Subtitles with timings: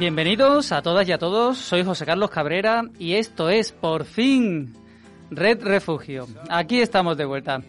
[0.00, 4.72] Bienvenidos a todas y a todos, soy José Carlos Cabrera y esto es por fin
[5.30, 6.26] Red Refugio.
[6.48, 7.60] Aquí estamos de vuelta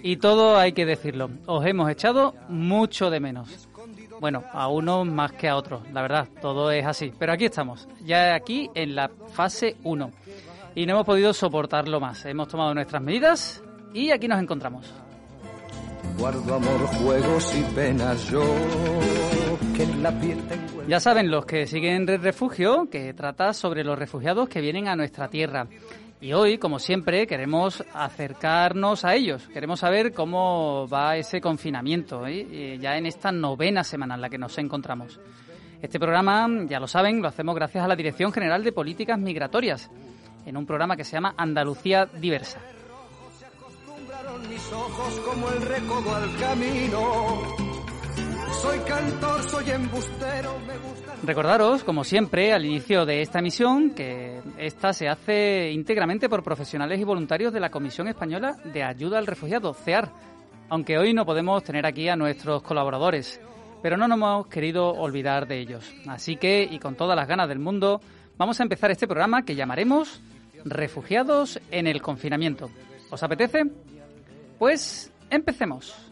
[0.00, 3.68] y todo hay que decirlo, os hemos echado mucho de menos.
[4.20, 7.12] Bueno, a unos más que a otros, la verdad, todo es así.
[7.18, 10.12] Pero aquí estamos, ya aquí en la fase 1
[10.76, 12.24] y no hemos podido soportarlo más.
[12.24, 14.86] Hemos tomado nuestras medidas y aquí nos encontramos.
[16.16, 18.44] Guardo amor, juegos y penas yo,
[19.80, 23.82] que en la piel tengo Ya saben los que siguen Red Refugio que trata sobre
[23.84, 25.66] los refugiados que vienen a nuestra tierra.
[26.20, 29.48] Y hoy, como siempre, queremos acercarnos a ellos.
[29.48, 32.46] Queremos saber cómo va ese confinamiento, ¿eh?
[32.50, 35.18] Eh, ya en esta novena semana en la que nos encontramos.
[35.80, 39.90] Este programa, ya lo saben, lo hacemos gracias a la Dirección General de Políticas Migratorias,
[40.44, 42.60] en un programa que se llama Andalucía Diversa.
[43.56, 47.69] acostumbraron mis ojos como el recodo al camino.
[48.52, 51.14] Soy cantor, soy embustero, me gusta.
[51.22, 56.98] Recordaros, como siempre, al inicio de esta emisión, que esta se hace íntegramente por profesionales
[57.00, 60.10] y voluntarios de la Comisión Española de Ayuda al Refugiado, CEAR,
[60.68, 63.40] aunque hoy no podemos tener aquí a nuestros colaboradores,
[63.82, 65.92] pero no nos hemos querido olvidar de ellos.
[66.06, 68.00] Así que, y con todas las ganas del mundo,
[68.36, 70.20] vamos a empezar este programa que llamaremos
[70.64, 72.70] Refugiados en el confinamiento.
[73.10, 73.64] ¿Os apetece?
[74.58, 76.09] Pues empecemos.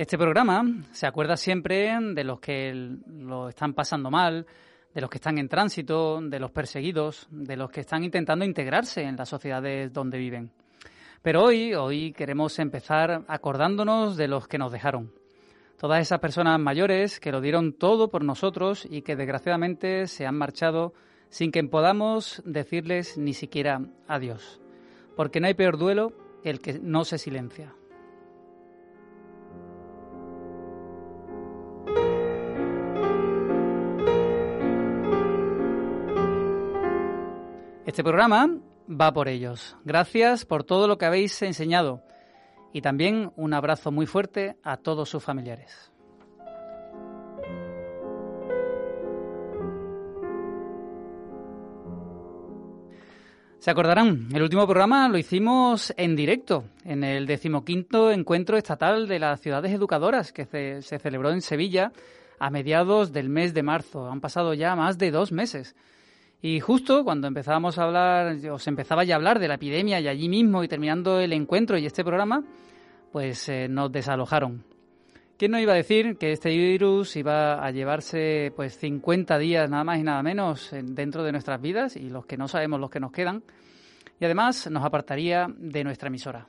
[0.00, 4.46] Este programa se acuerda siempre de los que lo están pasando mal,
[4.94, 9.02] de los que están en tránsito, de los perseguidos, de los que están intentando integrarse
[9.02, 10.52] en las sociedades donde viven.
[11.20, 15.12] Pero hoy, hoy queremos empezar acordándonos de los que nos dejaron.
[15.78, 20.38] Todas esas personas mayores que lo dieron todo por nosotros y que desgraciadamente se han
[20.38, 20.94] marchado
[21.28, 24.62] sin que podamos decirles ni siquiera adiós.
[25.14, 27.74] Porque no hay peor duelo que el que no se silencia.
[37.90, 38.48] Este programa
[38.88, 39.76] va por ellos.
[39.84, 42.04] Gracias por todo lo que habéis enseñado
[42.72, 45.90] y también un abrazo muy fuerte a todos sus familiares.
[53.58, 59.18] Se acordarán, el último programa lo hicimos en directo, en el decimoquinto encuentro estatal de
[59.18, 61.90] las ciudades educadoras que se, se celebró en Sevilla
[62.38, 64.08] a mediados del mes de marzo.
[64.08, 65.74] Han pasado ya más de dos meses.
[66.42, 70.00] Y justo cuando empezábamos a hablar, o se empezaba ya a hablar de la epidemia
[70.00, 72.42] y allí mismo y terminando el encuentro y este programa,
[73.12, 74.64] pues eh, nos desalojaron.
[75.36, 79.84] ¿Quién nos iba a decir que este virus iba a llevarse pues 50 días nada
[79.84, 82.90] más y nada menos en- dentro de nuestras vidas y los que no sabemos los
[82.90, 83.42] que nos quedan?
[84.18, 86.46] Y además nos apartaría de nuestra emisora.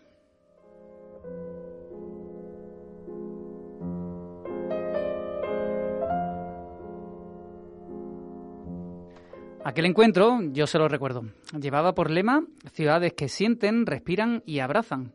[9.64, 11.24] Aquel encuentro, yo se lo recuerdo,
[11.60, 12.44] llevaba por lema
[12.74, 15.14] ciudades que sienten, respiran y abrazan.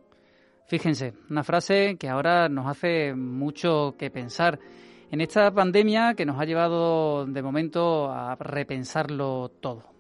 [0.69, 4.61] Fíjense, una frase que ahora nos hace mucho que pensar
[5.11, 9.96] en esta pandemia que nos ha llevado de momento a repensarlo todo.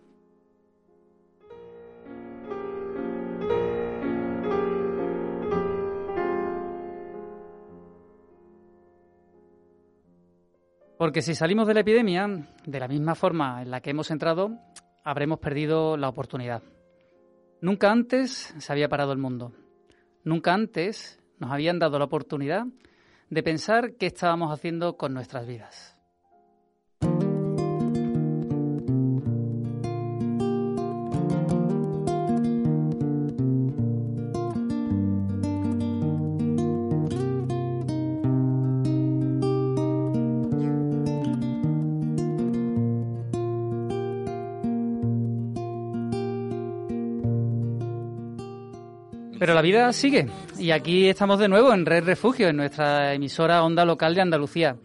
[10.98, 12.26] Porque si salimos de la epidemia
[12.64, 14.58] de la misma forma en la que hemos entrado,
[15.04, 16.62] habremos perdido la oportunidad.
[17.60, 19.52] Nunca antes se había parado el mundo.
[20.24, 22.66] Nunca antes nos habían dado la oportunidad
[23.28, 25.95] de pensar qué estábamos haciendo con nuestras vidas.
[49.56, 53.86] La vida sigue y aquí estamos de nuevo en Red Refugio, en nuestra emisora Onda
[53.86, 54.76] Local de Andalucía.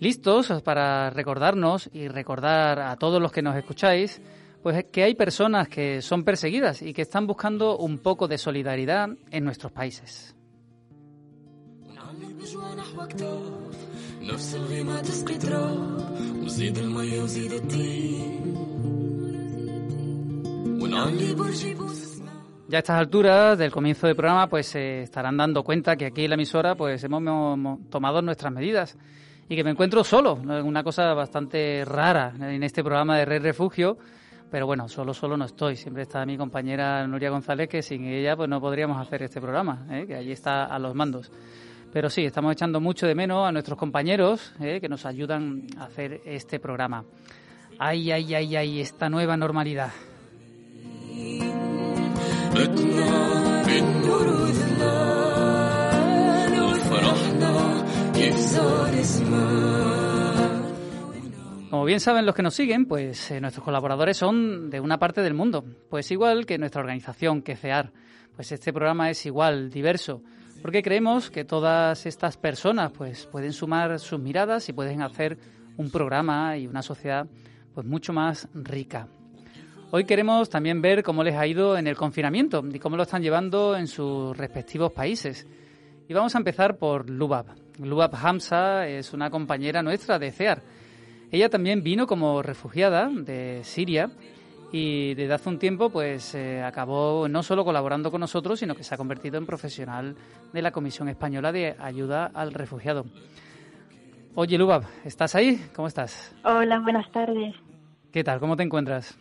[0.00, 4.22] Listos para recordarnos y recordar a todos los que nos escucháis,
[4.62, 9.10] pues que hay personas que son perseguidas y que están buscando un poco de solidaridad
[9.30, 10.34] en nuestros países.
[22.68, 26.24] Ya a estas alturas del comienzo del programa, pues se estarán dando cuenta que aquí
[26.24, 27.22] en la emisora, pues hemos,
[27.88, 28.94] tomado nuestras medidas
[29.48, 33.96] y que me encuentro solo, una cosa bastante rara en este programa de Red Refugio,
[34.50, 35.76] pero bueno, solo solo no estoy.
[35.76, 39.86] Siempre está mi compañera Nuria González, que sin ella pues no podríamos hacer este programa,
[39.90, 40.04] ¿eh?
[40.06, 41.32] que allí está a los mandos.
[41.90, 44.78] Pero sí, estamos echando mucho de menos a nuestros compañeros ¿eh?
[44.78, 47.02] que nos ayudan a hacer este programa.
[47.78, 49.90] Ay, ay, ay, ay, esta nueva normalidad.
[61.70, 65.20] Como bien saben los que nos siguen, pues eh, nuestros colaboradores son de una parte
[65.20, 67.92] del mundo, pues igual que nuestra organización, que CEAR.
[68.34, 70.22] Pues este programa es igual, diverso,
[70.62, 75.38] porque creemos que todas estas personas pues pueden sumar sus miradas y pueden hacer
[75.76, 77.26] un programa y una sociedad
[77.74, 79.08] pues mucho más rica.
[79.90, 83.22] Hoy queremos también ver cómo les ha ido en el confinamiento y cómo lo están
[83.22, 85.46] llevando en sus respectivos países.
[86.06, 87.46] Y vamos a empezar por Lubab.
[87.78, 90.62] Lubab Hamza es una compañera nuestra de CEAR.
[91.32, 94.10] Ella también vino como refugiada de Siria
[94.72, 98.84] y desde hace un tiempo pues eh, acabó no solo colaborando con nosotros, sino que
[98.84, 100.16] se ha convertido en profesional
[100.52, 103.06] de la Comisión Española de Ayuda al Refugiado.
[104.34, 105.58] Oye, Lubab, ¿estás ahí?
[105.74, 106.36] ¿Cómo estás?
[106.44, 107.54] Hola, buenas tardes.
[108.12, 108.38] ¿Qué tal?
[108.38, 109.18] ¿Cómo te encuentras?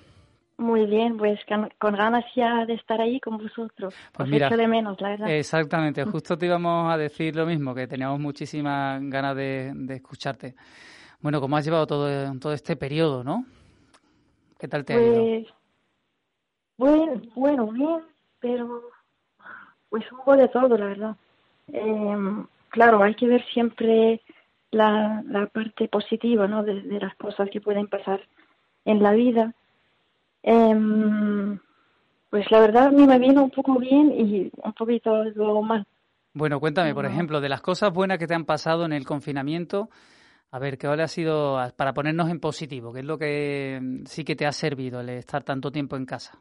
[0.58, 1.40] Muy bien, pues
[1.78, 3.94] con, ganas ya de estar ahí con vosotros.
[4.12, 5.30] Pues mira, de menos, la verdad.
[5.30, 10.56] Exactamente, justo te íbamos a decir lo mismo, que teníamos muchísimas ganas de, escucharte.
[11.22, 13.46] Bueno, ¿cómo has llevado todo, todo este periodo, no?
[14.60, 15.48] ¿Qué tal te ha ido?
[16.78, 18.02] Pues, bueno, bien,
[18.40, 18.82] pero
[19.90, 21.16] pues un poco de todo, la verdad.
[21.68, 24.22] Em, claro, hay que ver siempre
[24.72, 26.64] la, la parte positiva, ¿no?
[26.64, 28.22] de las cosas que pueden pasar
[28.86, 29.54] en la vida
[30.50, 31.60] Em,
[32.30, 35.86] pues la verdad a mí me vino un poco bien y un poquito luego mal.
[36.34, 39.90] Bueno, cuéntame, por ejemplo, de las cosas buenas que te han pasado en el confinamiento,
[40.52, 42.94] a ver, ¿qué ha sido para ponernos en positivo?
[42.94, 46.06] ¿Qué es lo que mm, sí que te ha servido el estar tanto tiempo en
[46.06, 46.40] casa?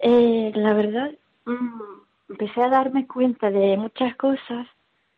[0.00, 1.12] Eh, la verdad,
[1.44, 1.82] mm,
[2.30, 4.66] empecé a darme cuenta de muchas cosas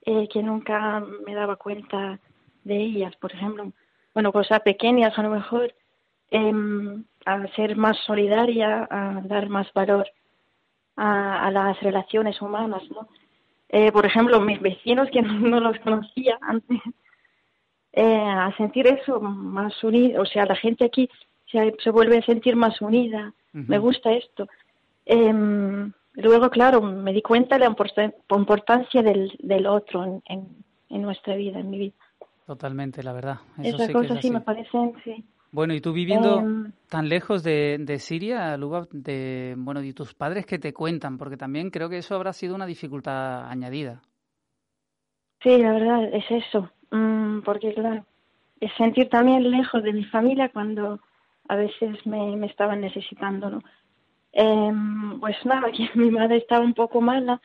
[0.05, 2.19] eh, que nunca me daba cuenta
[2.65, 3.17] de ellas.
[3.17, 3.73] Por ejemplo,
[4.13, 5.73] bueno, cosas pequeñas a lo mejor,
[6.31, 6.53] eh,
[7.25, 10.09] a ser más solidaria, a dar más valor
[10.97, 13.09] a, las relaciones humanas, ¿no?
[13.69, 16.81] Eh, por ejemplo, mis vecinos que no, los conocía antes,
[17.93, 21.09] eh, a sentir eso más unido, o sea, la gente aquí
[21.51, 24.49] se, se vuelve a sentir más unida, me gusta esto.
[25.05, 27.75] Em, luego, claro, me di cuenta de la
[28.37, 30.49] importancia del, del otro en,
[30.89, 31.95] en, nuestra vida, en mi vida.
[32.47, 33.41] Totalmente, la verdad.
[33.63, 35.25] Esas cosas sí me parecen, sí.
[35.53, 40.15] Bueno, y tú viviendo em, tan lejos de, de Siria, Lubab, de, bueno, y tus
[40.15, 44.01] padres que te cuentan, porque también creo que eso habrá sido una dificultad añadida.
[45.43, 48.07] Sí, la verdad, es eso, mm, porque claro,
[48.61, 51.01] es sentir también lejos de mi familia cuando
[51.49, 53.63] a veces me, me estaban necesitando, ¿no?
[54.33, 57.43] Em, pues nada, que mi madre estaba un poco mala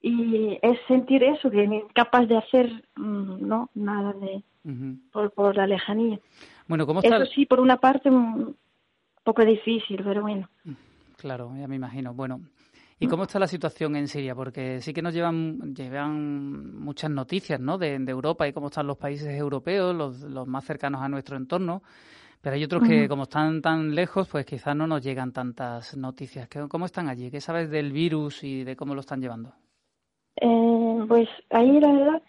[0.00, 4.42] y es sentir eso, que no capaz de hacer, mm, no, nada de,
[5.12, 6.18] por, por la lejanía.
[6.68, 7.16] Bueno, ¿cómo está?
[7.16, 8.56] Eso sí, por una parte un
[9.22, 10.48] poco difícil, pero bueno.
[11.16, 12.14] Claro, ya me imagino.
[12.14, 12.40] Bueno,
[12.98, 14.34] ¿y cómo está la situación en Siria?
[14.34, 17.78] Porque sí que nos llevan, llevan muchas noticias, ¿no?
[17.78, 21.82] De, Europa y cómo están los países europeos, los, los más cercanos a nuestro entorno.
[22.40, 26.48] Pero hay otros que, como están tan lejos, pues quizás no nos llegan tantas noticias.
[26.68, 27.28] ¿Cómo están allí?
[27.30, 29.52] ¿Qué sabes del virus y de cómo lo están llevando?
[30.36, 32.22] Eh, pues ahí la verdad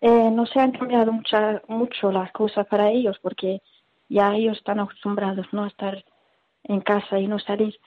[0.00, 3.60] eh, no se han cambiado mucha, mucho las cosas para ellos porque
[4.08, 5.64] ya ellos están acostumbrados ¿no?
[5.64, 6.04] a estar
[6.64, 7.78] en casa y no salir.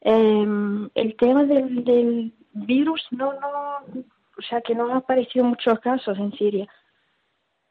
[0.00, 0.46] Eh,
[0.94, 4.02] el tema del, del virus no, no,
[4.38, 6.68] o sea que no han aparecido muchos casos en Siria,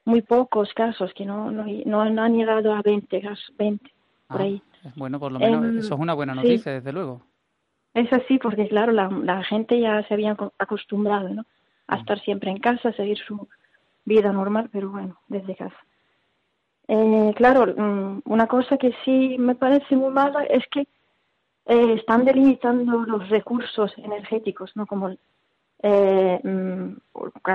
[0.05, 3.91] muy pocos casos que no, no, no, han llegado a 20 casos, 20
[4.27, 4.61] por ah, ahí.
[4.95, 7.21] Bueno, por lo menos em, eso es una buena noticia, desde luego.
[7.93, 11.45] Es así porque claro, la, la gente ya se había acostumbrado, ¿no?
[11.87, 13.47] A estar siempre en casa, seguir su
[14.05, 15.77] vida normal, pero bueno, desde casa.
[16.87, 20.87] Eh, claro, mm, una cosa que sí me parece muy mala es que
[21.65, 24.85] eh, están delimitando los recursos energéticos, ¿no?
[24.85, 25.13] Como
[25.83, 26.93] eh, mm,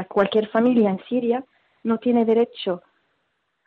[0.08, 1.44] cualquier familia en Siria
[1.82, 2.82] no tiene derecho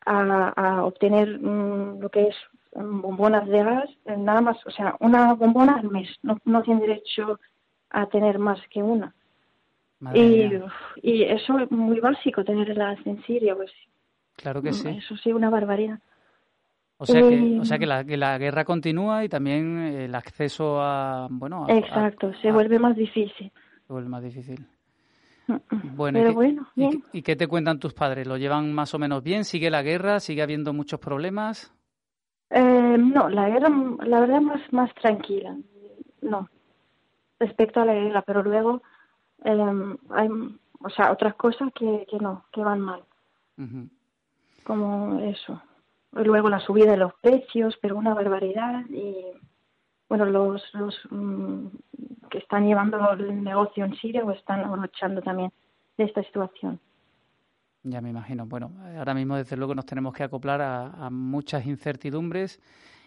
[0.06, 2.36] a, obtener mm, lo que es
[2.76, 6.82] mm, bombonas de gas, nada más, o sea, una bombona al mes, no, no tiene
[6.82, 7.40] derecho
[7.90, 9.16] a tener más que una.
[10.14, 10.50] Y,
[11.02, 13.72] y, eso es muy básico, tenerlas en Siria, pues.
[14.36, 14.88] Claro que sí.
[14.90, 16.00] Eso sí, una barbaridad.
[16.98, 20.82] O sea, que, o sea que, la, que la guerra continúa y también el acceso
[20.82, 21.66] a, bueno...
[21.68, 23.52] Exacto, se vuelve más difícil.
[23.86, 24.66] Se vuelve más difícil.
[25.94, 26.68] Bueno, Pero ¿y, bueno,
[27.12, 28.26] ¿y, qué te cuentan tus padres?
[28.26, 29.44] ¿Lo llevan más o menos bien?
[29.44, 30.20] ¿Sigue la guerra?
[30.20, 31.74] ¿Sigue habiendo muchos problemas?
[32.50, 33.70] Eh, no, la guerra,
[34.06, 35.56] la verdad, más, más tranquila.
[36.22, 36.50] No,
[37.40, 38.82] respecto a la guerra, pero luego
[39.44, 40.30] eh, hay,
[40.82, 43.04] o sea, otras cosas que, que no, que van mal.
[44.64, 45.62] Como eso.
[46.12, 48.86] Luego la subida de los precios, pero una barbaridad.
[48.90, 49.16] Y
[50.08, 51.68] bueno, los, los mm,
[52.30, 55.52] que están llevando el negocio en Siria o están aprovechando también
[55.98, 56.80] de esta situación.
[57.84, 58.46] Ya me imagino.
[58.46, 62.60] Bueno, ahora mismo desde luego nos tenemos que acoplar a, muchas incertidumbres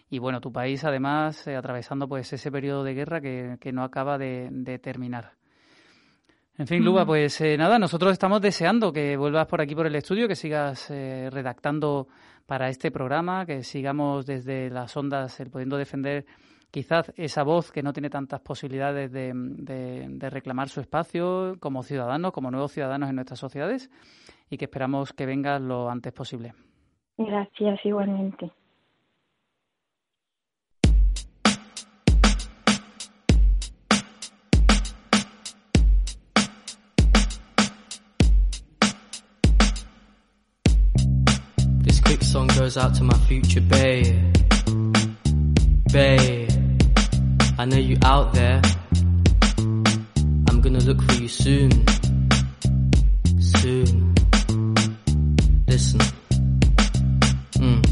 [0.08, 3.82] y bueno, tu país además eh, atravesando pues ese periodo de guerra que, que no
[3.82, 5.32] acaba de, terminar.
[6.58, 9.94] En fin, Luba, pues eh, nada, nosotros estamos deseando que vuelvas por aquí por el
[9.94, 12.08] estudio, que sigas eh, redactando
[12.46, 16.26] para este programa, que sigamos desde las ondas el pudiendo defender
[16.72, 22.50] quizás esa voz que no tiene tantas posibilidades de, reclamar su espacio como ciudadanos, como
[22.50, 23.88] nuevos ciudadanos en nuestras sociedades
[24.50, 26.54] y que esperamos que venga lo antes posible.
[27.16, 28.50] Gracias, igualmente.
[42.58, 44.16] Goes out to my future babe.
[45.92, 46.48] Babe.
[47.56, 48.60] I know you out there.
[50.48, 51.70] I'm gonna look for you soon.
[53.38, 54.12] Soon.
[55.68, 56.00] Listen.
[57.60, 57.82] Mm.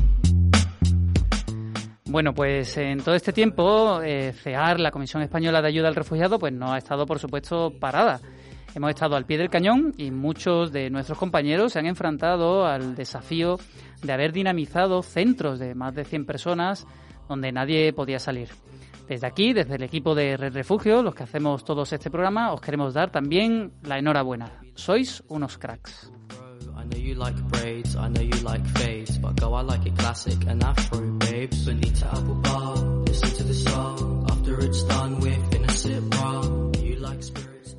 [2.06, 6.40] Bueno, pues en todo este tiempo, eh, CEAR, la Comisión Española de Ayuda al Refugiado,
[6.40, 8.20] pues no ha estado, por supuesto, parada.
[8.76, 12.94] Hemos estado al pie del cañón y muchos de nuestros compañeros se han enfrentado al
[12.94, 13.58] desafío
[14.02, 16.86] de haber dinamizado centros de más de 100 personas
[17.26, 18.50] donde nadie podía salir.
[19.08, 22.60] Desde aquí, desde el equipo de Red Refugio, los que hacemos todos este programa, os
[22.60, 24.60] queremos dar también la enhorabuena.
[24.74, 26.12] Sois unos cracks.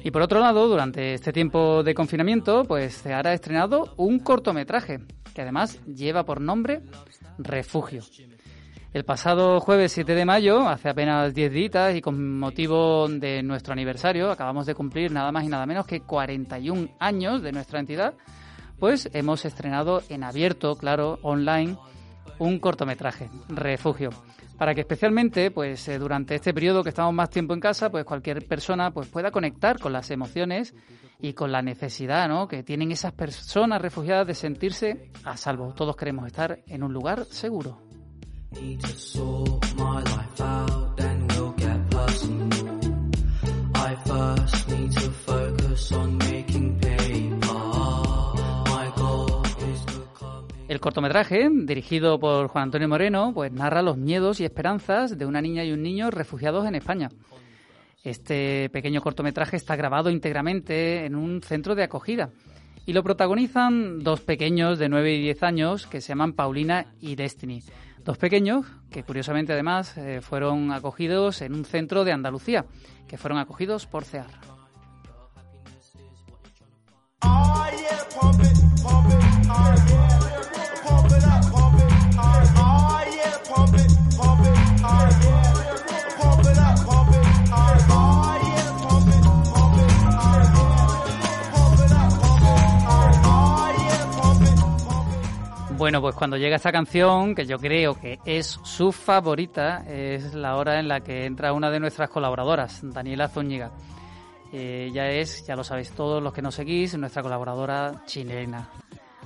[0.08, 5.02] Y por otro lado, durante este tiempo de confinamiento, pues se ha estrenado un cortometraje
[5.36, 6.82] que además lleva por nombre
[7.38, 8.04] Refugio.
[8.94, 13.74] El pasado jueves 7 de mayo, hace apenas 10 días y con motivo de nuestro
[13.74, 18.14] aniversario, acabamos de cumplir nada más y nada menos que 41 años de nuestra entidad,
[18.80, 21.76] pues hemos estrenado en abierto, claro, online,
[22.40, 24.12] un cortometraje, Refugio,
[24.58, 28.04] para que especialmente, pues eh, durante este periodo que estamos más tiempo en casa, pues
[28.06, 30.74] cualquier persona pues pueda conectar con las emociones
[31.20, 32.48] y con la necesidad, ¿no?
[32.48, 35.74] que tienen esas personas refugiadas de sentirse a salvo.
[35.74, 37.82] Todos queremos estar en un lugar seguro.
[50.68, 55.42] El cortometraje, dirigido por Juan Antonio Moreno, pues narra los miedos y esperanzas de una
[55.42, 57.10] niña y un niño refugiados en España.
[58.04, 62.32] Este pequeño cortometraje está grabado íntegramente en un centro de acogida
[62.86, 67.16] y lo protagonizan dos pequeños de 9 y 10 años que se llaman Paulina y
[67.16, 67.64] Destiny.
[68.04, 72.66] Dos pequeños que curiosamente además eh, fueron acogidos en un centro de Andalucía,
[73.08, 74.28] que fueron acogidos por CEAR.
[95.78, 100.56] Bueno, pues cuando llega esta canción, que yo creo que es su favorita, es la
[100.56, 103.70] hora en la que entra una de nuestras colaboradoras, Daniela Zúñiga.
[104.52, 108.68] ella es, ya lo sabéis todos los que nos seguís, nuestra colaboradora chilena.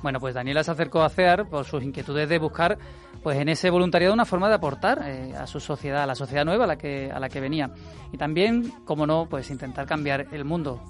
[0.01, 2.77] Bueno, pues Daniela se acercó a CEAR por sus inquietudes de buscar,
[3.23, 6.43] pues en ese voluntariado una forma de aportar eh, a su sociedad, a la sociedad
[6.43, 7.71] nueva a la que a la que venía,
[8.11, 10.81] y también, como no, pues intentar cambiar el mundo.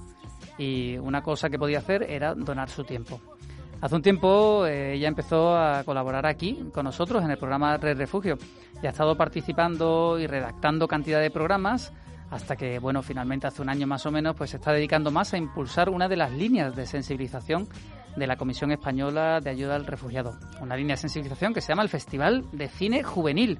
[0.57, 3.21] Y una cosa que podía hacer era donar su tiempo.
[3.81, 7.97] Hace un tiempo eh, ella empezó a colaborar aquí con nosotros en el programa Red
[7.97, 8.37] Refugio
[8.81, 11.91] y ha estado participando y redactando cantidad de programas
[12.29, 15.33] hasta que, bueno, finalmente hace un año más o menos, pues se está dedicando más
[15.33, 17.67] a impulsar una de las líneas de sensibilización
[18.15, 20.37] de la Comisión Española de Ayuda al Refugiado.
[20.61, 23.59] Una línea de sensibilización que se llama el Festival de Cine Juvenil,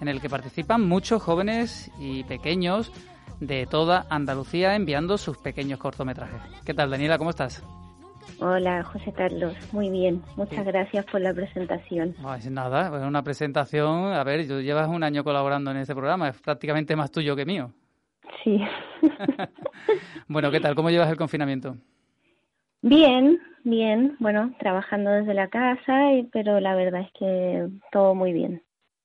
[0.00, 2.90] en el que participan muchos jóvenes y pequeños
[3.38, 6.40] de toda Andalucía enviando sus pequeños cortometrajes.
[6.64, 7.18] ¿Qué tal, Daniela?
[7.18, 7.62] ¿Cómo estás?
[8.40, 9.54] Hola, José Carlos.
[9.72, 10.22] Muy bien.
[10.36, 12.14] Muchas gracias por la presentación.
[12.20, 14.12] No, es nada, una presentación.
[14.12, 17.44] A ver, tú llevas un año colaborando en este programa, es prácticamente más tuyo que
[17.44, 17.72] mío.
[18.44, 18.60] Sí.
[20.28, 20.74] bueno, ¿qué tal?
[20.74, 21.76] ¿Cómo llevas el confinamiento?
[22.82, 24.16] Bien, bien.
[24.20, 28.62] Bueno, trabajando desde la casa, pero la verdad es que todo muy bien.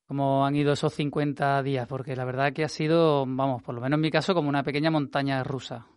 [0.08, 1.88] ¿Cómo han ido esos 50 días?
[1.88, 4.64] Porque la verdad que ha sido, vamos, por lo menos en mi caso, como una
[4.64, 5.88] pequeña montaña rusa.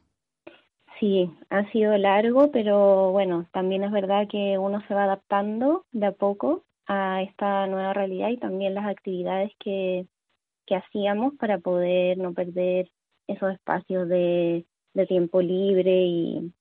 [0.99, 6.07] Sí, ha sido largo, pero bueno, también es verdad que uno se va adaptando de
[6.07, 10.07] a poco a esta nueva realidad y también las actividades que,
[10.67, 12.91] que hacíamos para poder no perder
[13.27, 16.53] esos espacios de, de tiempo libre y,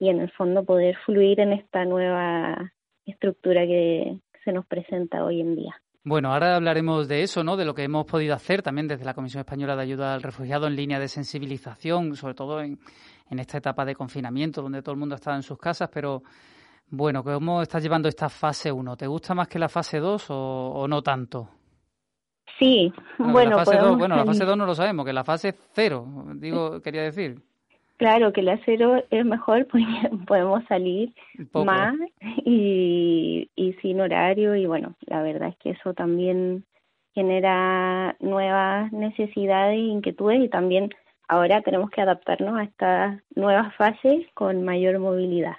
[0.00, 2.72] y en el fondo poder fluir en esta nueva
[3.06, 5.74] estructura que se nos presenta hoy en día.
[6.06, 7.56] Bueno, ahora hablaremos de eso, ¿no?
[7.56, 10.66] De lo que hemos podido hacer también desde la Comisión Española de Ayuda al Refugiado
[10.66, 12.78] en línea de sensibilización, sobre todo en,
[13.34, 16.22] en esta etapa de confinamiento donde todo el mundo está en sus casas, pero
[16.88, 18.96] bueno, ¿cómo estás llevando esta fase 1?
[18.96, 21.48] ¿Te gusta más que la fase 2 o, no tanto?
[22.58, 25.54] Sí, bueno, la fase 2, bueno, la fase 2 no lo sabemos, que la fase
[25.72, 27.42] 0, digo, quería decir.
[27.96, 29.84] Claro, que la 0 es mejor, pues
[30.26, 31.12] podemos salir
[31.52, 31.94] más
[32.44, 36.64] y, y sin horario y bueno, la verdad es que eso también
[37.14, 40.90] genera nuevas necesidades e inquietudes y también
[41.28, 45.56] ahora tenemos que adaptarnos a estas nuevas fases con mayor movilidad.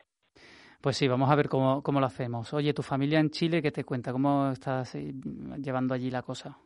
[0.82, 2.54] Pues sí, vamos a ver cómo, cómo lo hacemos.
[2.54, 4.12] Oye, ¿tu familia en Chile qué te cuenta?
[4.12, 6.58] ¿Cómo estás llevando allí la cosa?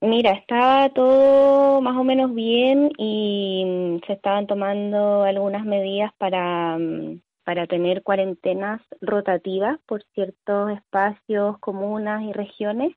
[0.00, 6.76] Mira, está todo más o menos bien y mm, se estaban tomando algunas medidas para,
[6.76, 12.96] mm, para tener cuarentenas rotativas por ciertos espacios, comunas y regiones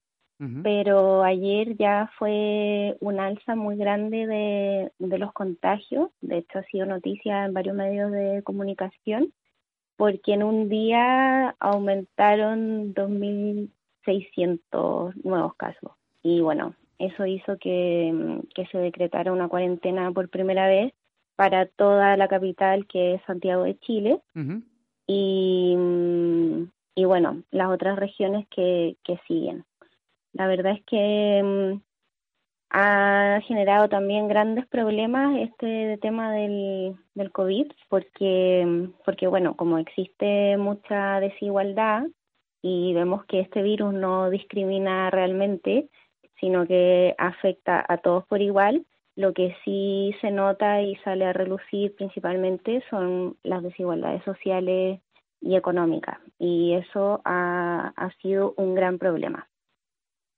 [0.63, 6.63] pero ayer ya fue un alza muy grande de, de los contagios, de hecho ha
[6.63, 9.31] sido noticia en varios medios de comunicación,
[9.95, 15.91] porque en un día aumentaron 2.600 nuevos casos.
[16.21, 20.93] Y bueno, eso hizo que, que se decretara una cuarentena por primera vez
[21.35, 24.21] para toda la capital que es Santiago de Chile.
[25.07, 25.75] y,
[26.95, 29.63] y bueno, las otras regiones que, que siguen.
[30.35, 31.81] La verdad es que mm,
[32.71, 40.57] ha generado también grandes problemas este tema del, del COVID, porque, porque, bueno, como existe
[40.57, 42.03] mucha desigualdad
[42.61, 45.89] y vemos que este virus no discrimina realmente,
[46.41, 51.31] sino que afecta a todos por igual, lo que sí se nota y sale a
[51.31, 54.99] relucir principalmente son las desigualdades sociales
[55.39, 59.47] y económicas, y eso ha, ha sido un gran problema.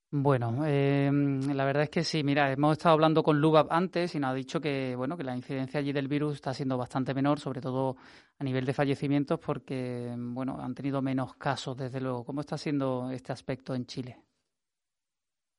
[0.09, 2.23] Bueno, eh, la verdad es que sí.
[2.23, 5.35] Mira, hemos estado hablando con Lubab antes y nos ha dicho que bueno que la
[5.35, 7.97] incidencia allí del virus está siendo bastante menor, sobre todo
[8.39, 11.75] a nivel de fallecimientos, porque bueno han tenido menos casos.
[11.75, 14.17] Desde luego, ¿cómo está siendo este aspecto en Chile?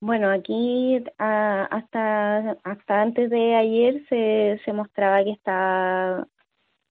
[0.01, 6.27] Bueno, aquí hasta hasta antes de ayer se, se mostraba que está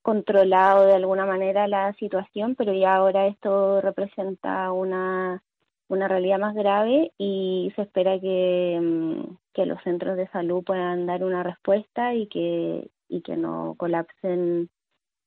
[0.03, 5.41] controlado de alguna manera la situación, pero ya ahora esto representa una
[5.89, 11.05] una realidad más grave y se espera que, mm, que los centros de salud puedan
[11.05, 14.69] dar una respuesta y que, y que no colapsen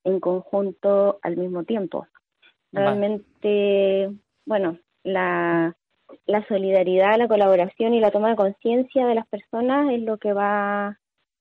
[0.04, 2.06] en conjunto al mismo tiempo.
[2.72, 4.10] Realmente,
[4.46, 5.76] bueno, la,
[6.26, 10.32] la solidaridad, la colaboración y la toma de conciencia de las personas es lo que
[10.32, 10.98] va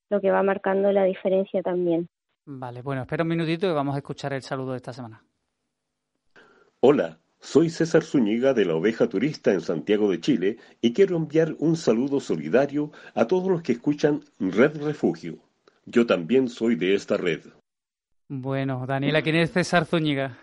[0.10, 2.10] lo que va marcando la diferencia también.
[2.45, 5.23] Vale, bueno, espera un minutito y vamos a escuchar el saludo de esta semana.
[6.79, 11.56] Hola, soy César Zúñiga de la Oveja Turista en Santiago de Chile y quiero enviar
[11.60, 15.38] un saludo solidario a todos los que escuchan Red Refugio.
[15.86, 17.39] Yo también soy de esta red.
[18.28, 20.38] Bueno, Daniela, ¿quién es César Zúñiga?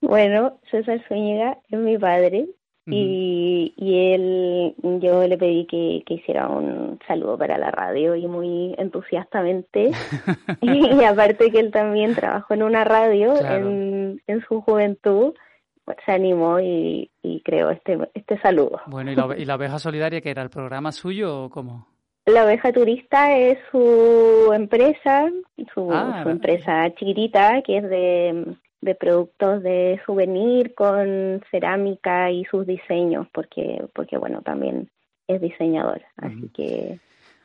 [0.00, 2.46] Bueno, César Zúñiga es mi padre
[2.86, 8.26] y, y él, yo le pedí que, que, hiciera un saludo para la radio y
[8.26, 9.90] muy entusiastamente.
[10.60, 15.32] y, aparte que él también trabajó en una radio en, en su juventud
[16.04, 17.10] se animó y,
[17.44, 18.80] creó este, este saludo.
[18.86, 21.86] Bueno, ¿y la, ¿y la oveja solidaria que era el programa suyo o cómo?
[22.26, 25.30] La oveja turista es su empresa,
[25.74, 32.66] su, ah, empresa chiquitita que es de, de productos de souvenir con cerámica y sus
[32.66, 34.88] diseños, porque, porque bueno, también
[35.26, 36.98] es diseñador, así que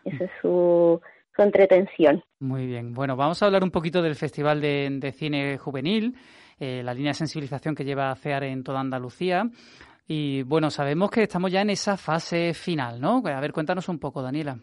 [0.03, 1.01] esa es su,
[1.35, 2.23] su entretención.
[2.39, 6.15] Muy bien, bueno, vamos a hablar un poquito del Festival de, Cine Juvenil,
[6.59, 9.43] eh, la línea de sensibilización que lleva CEAR en toda Andalucía.
[10.07, 13.21] Y bueno, sabemos que estamos ya en esa fase final, ¿no?
[13.25, 14.57] A ver, cuéntanos un poco, Daniela.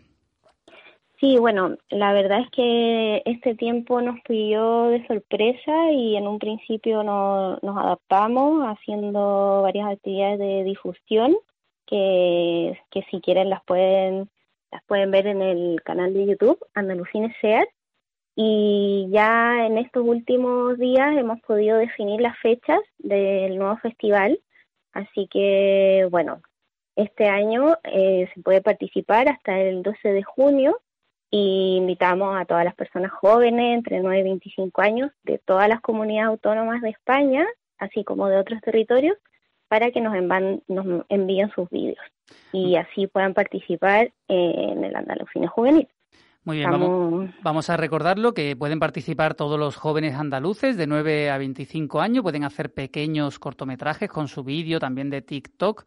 [1.20, 6.38] Sí, bueno, la verdad es que este tiempo nos pilló de sorpresa y en un
[6.38, 11.34] principio nos adaptamos haciendo varias actividades de difusión
[11.86, 14.28] que, que si quieren las pueden
[14.70, 17.68] las pueden ver en el canal de YouTube Andalucines SEAT
[18.38, 24.38] y ya en estos últimos días hemos podido definir las fechas del nuevo festival,
[24.92, 26.42] así que bueno,
[26.96, 30.80] este año eh, se puede participar hasta el 12 de junio
[31.30, 35.80] y invitamos a todas las personas jóvenes entre 9 y 25 años de todas las
[35.80, 37.46] comunidades autónomas de España,
[37.78, 39.16] así como de otros territorios,
[39.68, 40.14] para que nos,
[41.08, 42.04] envíen sus vídeos
[42.52, 45.88] y así puedan participar en el Andalucine Juvenil.
[46.46, 51.28] Muy bien, vamos, vamos, a recordarlo que pueden participar todos los jóvenes andaluces de 9
[51.28, 55.84] a 25 años, pueden hacer pequeños cortometrajes con su vídeo también de TikTok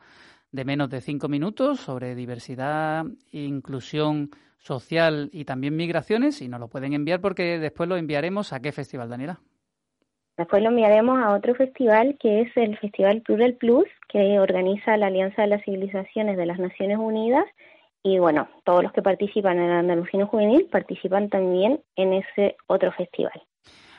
[0.51, 6.67] de menos de 5 minutos sobre diversidad, inclusión social y también migraciones y nos lo
[6.67, 9.39] pueden enviar porque después lo enviaremos a qué festival, Daniela.
[10.35, 15.07] Después lo enviaremos a otro festival que es el Festival Plural Plus que organiza la
[15.07, 17.45] Alianza de las Civilizaciones de las Naciones Unidas
[18.03, 22.91] y bueno, todos los que participan en el Andalucino Juvenil participan también en ese otro
[22.91, 23.41] festival.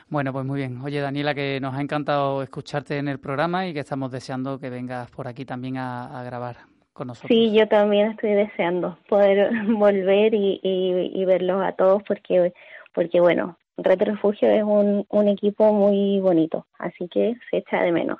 [0.09, 0.81] Bueno, pues muy bien.
[0.81, 4.69] Oye, Daniela, que nos ha encantado escucharte en el programa y que estamos deseando que
[4.69, 6.57] vengas por aquí también a grabar
[6.93, 7.29] con nosotros.
[7.29, 12.53] Sí, yo también estoy deseando poder volver y, y, verlos a todos porque,
[12.93, 17.91] porque bueno, Red Refugio es un, un equipo muy bonito, así que se echa de
[17.91, 18.19] menos.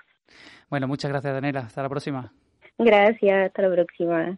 [0.70, 1.62] Bueno, muchas gracias, Daniela.
[1.62, 2.32] Hasta la próxima.
[2.78, 4.38] Gracias, hasta la próxima.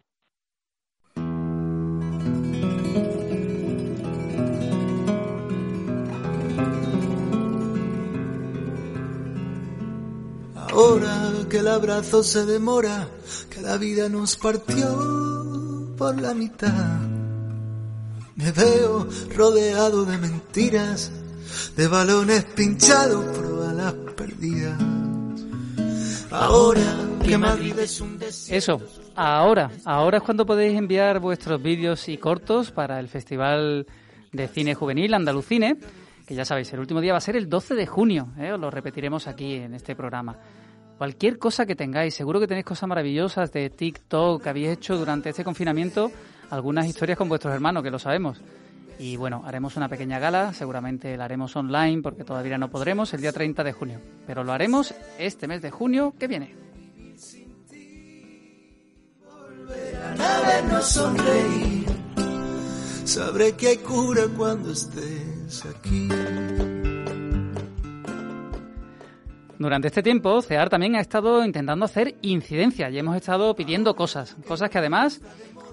[10.74, 13.06] Ahora que el abrazo se demora,
[13.48, 16.98] que la vida nos partió por la mitad.
[18.34, 19.06] Me veo
[19.36, 21.12] rodeado de mentiras,
[21.76, 24.76] de balones pinchados por balas perdidas.
[26.32, 26.82] Ahora
[27.24, 28.82] que Madrid es un Eso,
[29.14, 33.86] ahora, ahora es cuando podéis enviar vuestros vídeos y cortos para el Festival
[34.32, 35.78] de Cine Juvenil Andalucine,
[36.26, 38.50] que ya sabéis, el último día va a ser el 12 de junio, ¿eh?
[38.50, 40.36] os lo repetiremos aquí en este programa.
[40.98, 45.30] Cualquier cosa que tengáis, seguro que tenéis cosas maravillosas de TikTok que habéis hecho durante
[45.30, 46.10] este confinamiento,
[46.50, 48.40] algunas historias con vuestros hermanos, que lo sabemos.
[48.98, 53.22] Y bueno, haremos una pequeña gala, seguramente la haremos online porque todavía no podremos el
[53.22, 56.54] día 30 de junio, pero lo haremos este mes de junio que viene.
[63.04, 66.08] Sabré que hay cura cuando estés aquí.
[69.64, 74.36] Durante este tiempo, CEAR también ha estado intentando hacer incidencia y hemos estado pidiendo cosas,
[74.46, 75.22] cosas que además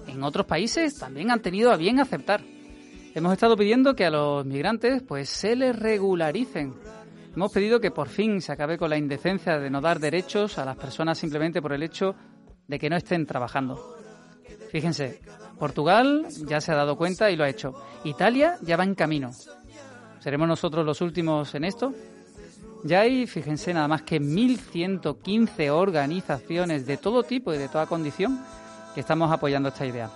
[0.06, 2.40] en otros países también han tenido a bien aceptar.
[3.14, 6.72] Hemos estado pidiendo que a los migrantes pues se les regularicen.
[7.36, 10.64] Hemos pedido que por fin se acabe con la indecencia de no dar derechos a
[10.64, 12.14] las personas simplemente por el hecho
[12.66, 13.78] de que no estén trabajando.
[14.70, 15.20] Fíjense,
[15.58, 17.74] Portugal ya se ha dado cuenta y lo ha hecho.
[18.04, 19.32] Italia ya va en camino.
[20.18, 21.92] ¿Seremos nosotros los últimos en esto?
[22.84, 28.44] Ya hay, fíjense, nada más que 1.115 organizaciones de todo tipo y de toda condición
[28.94, 30.10] que estamos apoyando esta idea.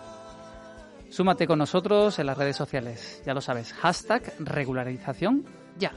[1.11, 5.45] Súmate con nosotros en las redes sociales, ya lo sabes, hashtag regularización
[5.79, 5.93] ya.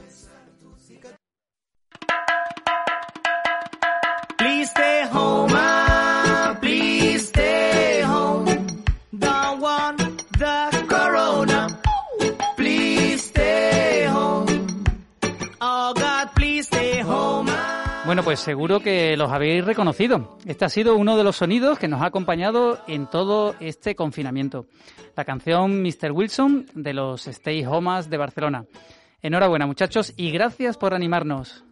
[18.20, 20.36] Bueno, pues seguro que los habéis reconocido.
[20.44, 24.66] Este ha sido uno de los sonidos que nos ha acompañado en todo este confinamiento.
[25.16, 26.12] La canción Mr.
[26.12, 28.66] Wilson de los Stay Homas de Barcelona.
[29.22, 31.64] Enhorabuena muchachos y gracias por animarnos.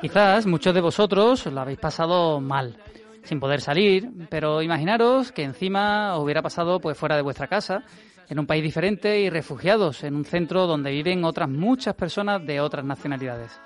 [0.00, 2.76] Quizás muchos de vosotros lo habéis pasado mal
[3.22, 7.82] sin poder salir, pero imaginaros que encima os hubiera pasado pues fuera de vuestra casa,
[8.28, 12.60] en un país diferente y refugiados en un centro donde viven otras muchas personas de
[12.60, 13.60] otras nacionalidades.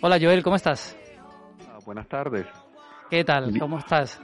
[0.00, 0.96] Hola Joel, ¿cómo estás?
[1.68, 2.46] Ah, buenas tardes.
[3.10, 3.58] ¿Qué tal?
[3.58, 4.20] ¿Cómo estás?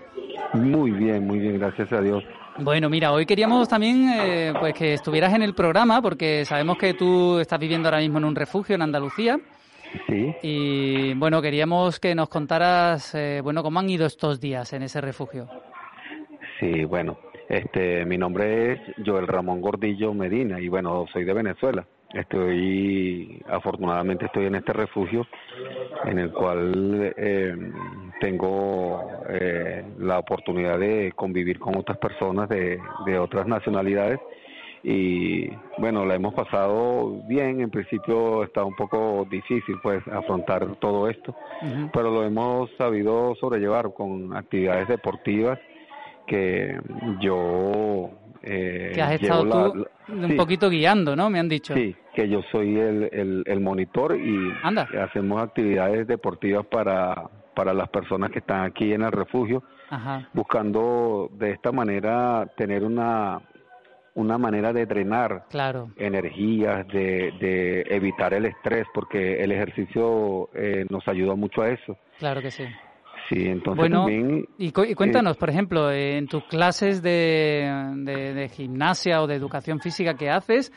[0.55, 2.25] Muy bien, muy bien, gracias a Dios.
[2.61, 6.95] Bueno, mira, hoy queríamos también eh, pues que estuvieras en el programa porque sabemos que
[6.95, 9.39] tú estás viviendo ahora mismo en un refugio en Andalucía.
[10.07, 10.35] Sí.
[10.43, 15.01] Y bueno, queríamos que nos contaras, eh, bueno, cómo han ido estos días en ese
[15.01, 15.49] refugio.
[16.61, 21.87] Sí, bueno, este, mi nombre es Joel Ramón Gordillo Medina y bueno, soy de Venezuela.
[22.13, 25.27] Estoy, afortunadamente estoy en este refugio
[26.05, 27.55] en el cual eh,
[28.19, 34.21] tengo eh, la oportunidad de convivir con otras personas de, de otras nacionalidades
[34.83, 41.09] y bueno, la hemos pasado bien, en principio está un poco difícil pues afrontar todo
[41.09, 41.35] esto,
[41.93, 45.59] pero lo hemos sabido sobrellevar con actividades deportivas
[46.27, 46.79] que
[47.21, 48.11] yo
[48.43, 51.29] eh, que has estado tú un poquito guiando, ¿no?
[51.29, 51.75] Me han dicho.
[51.75, 54.53] Sí, que yo soy el, el, monitor y
[54.99, 59.63] hacemos actividades deportivas para, para las personas que están aquí en el refugio,
[60.33, 63.41] buscando de esta manera tener una
[64.19, 65.91] una manera de drenar claro.
[65.97, 71.97] energías, de, de evitar el estrés, porque el ejercicio eh, nos ayuda mucho a eso.
[72.19, 72.65] Claro que sí.
[73.29, 74.07] Sí, entonces bueno,
[74.59, 80.31] y, cuéntanos, por ejemplo, en tus clases de, de, gimnasia o de educación física que
[80.31, 80.73] haces,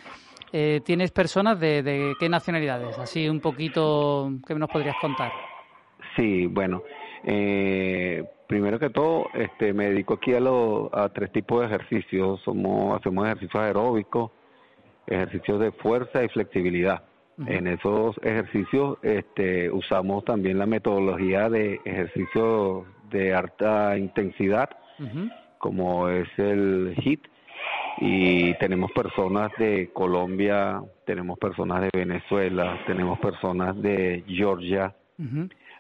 [0.52, 3.00] eh, ¿tienes personas de, de, qué nacionalidades?
[3.00, 5.32] Así un poquito, ¿qué nos podrías contar?
[6.18, 6.84] Sí, bueno,
[7.24, 12.42] eh, primero que todo, este, me dedico aquí a, lo, a tres tipos de ejercicios.
[12.42, 14.32] Somos, hacemos ejercicios aeróbicos,
[15.08, 17.02] ejercicios de fuerza y flexibilidad.
[17.48, 24.70] En esos ejercicios este, usamos también la metodología de ejercicios de alta intensidad,
[25.58, 27.26] como es el HIT,
[28.00, 34.94] y tenemos personas de Colombia, tenemos personas de Venezuela, tenemos personas de Georgia,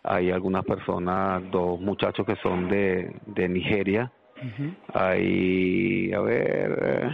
[0.03, 4.11] hay algunas personas, dos muchachos que son de, de Nigeria,
[4.93, 7.11] Hay, a ver.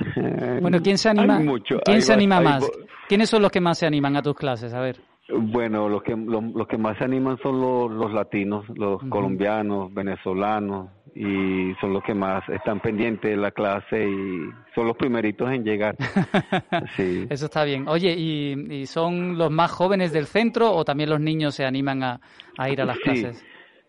[0.61, 1.41] Bueno, ¿quién se anima?
[1.83, 2.69] ¿Quién se anima más?
[3.07, 4.73] ¿Quiénes son los que más se animan a tus clases?
[4.73, 4.97] A ver.
[5.29, 10.89] Bueno, los que los, que más se animan son los, los latinos, los colombianos, venezolanos
[11.13, 15.63] y son los que más están pendientes de la clase y son los primeritos en
[15.63, 15.95] llegar.
[16.95, 17.25] sí.
[17.29, 17.87] Eso está bien.
[17.87, 22.21] Oye, ¿y, son los más jóvenes del centro o también los niños se animan a,
[22.57, 23.45] a ir a las clases?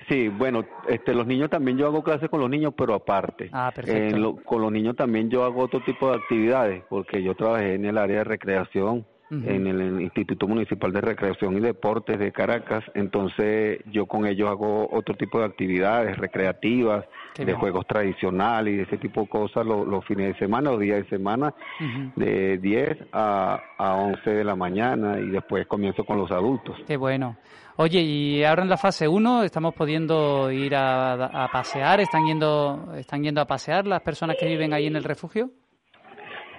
[0.08, 3.50] Sí, bueno, este, los niños también yo hago clases con los niños, pero aparte.
[3.52, 4.36] Ah, perfecto.
[4.44, 7.98] con los niños también yo hago otro tipo de actividades, porque yo trabajé en el
[7.98, 14.06] área de recreación, en el Instituto Municipal de Recreación y Deportes de Caracas, entonces yo
[14.06, 17.04] con ellos hago otro tipo de actividades recreativas,
[17.36, 21.04] de juegos tradicionales y de ese tipo de cosas los, fines de semana, los días
[21.04, 21.54] de semana,
[22.16, 26.76] de 10 a, a 11 de la mañana y después comienzo con los adultos.
[26.86, 27.36] Qué bueno.
[27.80, 33.22] Oye, y ahora en la fase 1 estamos pudiendo ir a, pasear, están yendo, están
[33.22, 35.52] yendo a pasear las personas que viven ahí en el refugio.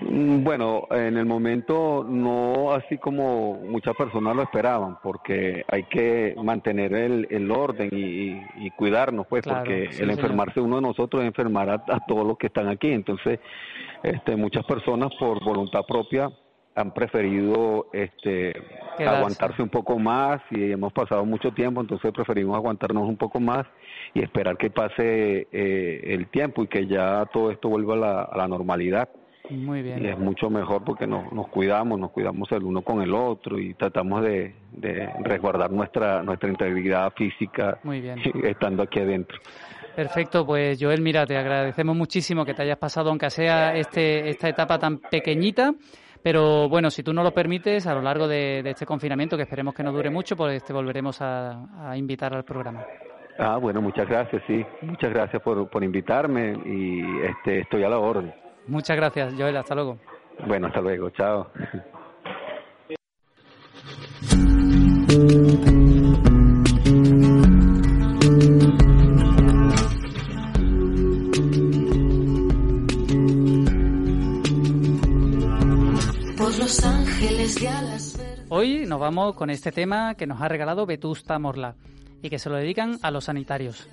[0.01, 6.35] Mm, bueno, en el momento no así como muchas personas lo esperaban, porque hay que
[6.41, 11.69] mantener el, el orden y, cuidarnos, pues, porque el enfermarse uno de nosotros es enfermar
[11.69, 12.91] a, a, todos los que están aquí.
[12.91, 13.39] Entonces,
[14.03, 16.31] este, muchas personas por voluntad propia
[16.75, 18.53] han preferido este,
[18.99, 23.65] aguantarse un poco más y hemos pasado mucho tiempo, entonces preferimos aguantarnos un poco más
[24.13, 28.21] y esperar que pase eh, el tiempo y que ya todo esto vuelva a la,
[28.21, 29.09] a la normalidad.
[29.49, 30.03] Muy bien.
[30.03, 33.59] Y es mucho mejor porque nos, nos cuidamos, nos cuidamos el uno con el otro
[33.59, 38.19] y tratamos de, de resguardar nuestra, nuestra integridad física Muy bien.
[38.43, 39.39] estando aquí adentro.
[39.95, 44.47] Perfecto, pues Joel, mira, te agradecemos muchísimo que te hayas pasado, aunque sea este, esta
[44.47, 45.73] etapa tan pequeñita,
[46.23, 49.73] pero bueno, si tú no lo permites, a lo largo de, este confinamiento, que esperemos
[49.73, 52.85] que no dure mucho, pues te volveremos a, invitar al programa.
[53.37, 54.65] Ah, bueno, muchas gracias, sí.
[54.81, 58.33] Muchas gracias por, por invitarme y este, estoy a la orden.
[58.69, 59.57] Muchas gracias, Joel.
[59.57, 59.97] Hasta luego.
[60.47, 61.09] Bueno, hasta luego.
[61.09, 61.49] Chao.
[78.49, 81.75] Hoy nos vamos con este tema que nos ha regalado Vetusta Morla
[82.21, 83.89] y que se lo dedican a los sanitarios,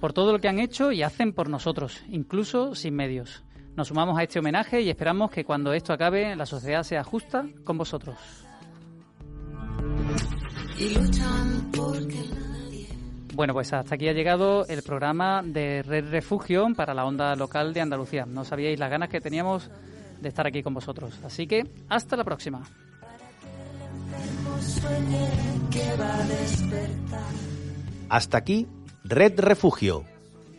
[0.00, 3.44] por todo lo que han hecho y hacen por nosotros, incluso sin medios.
[3.76, 7.44] Nos sumamos a este homenaje y esperamos que cuando esto acabe la sociedad sea justa
[7.62, 8.16] con vosotros.
[13.34, 17.74] Bueno, pues hasta aquí ha llegado el programa de Red Refugio para la onda local
[17.74, 18.24] de Andalucía.
[18.24, 19.70] No sabíais las ganas que teníamos
[20.22, 21.18] de estar aquí con vosotros.
[21.22, 22.62] Así que hasta la próxima.
[28.08, 28.66] Hasta aquí,
[29.04, 30.04] Red Refugio,